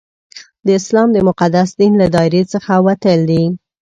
[0.65, 3.43] د اسلام د مقدس دین له دایرې څخه وتل دي.